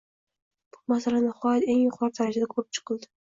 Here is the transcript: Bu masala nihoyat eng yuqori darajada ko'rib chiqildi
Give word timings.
Bu 0.77 0.79
masala 0.93 1.19
nihoyat 1.25 1.69
eng 1.73 1.79
yuqori 1.83 2.17
darajada 2.21 2.51
ko'rib 2.57 2.73
chiqildi 2.79 3.11